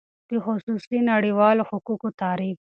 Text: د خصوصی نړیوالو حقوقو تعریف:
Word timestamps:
د 0.29 0.31
خصوصی 0.45 0.99
نړیوالو 1.11 1.67
حقوقو 1.69 2.09
تعریف: 2.21 2.57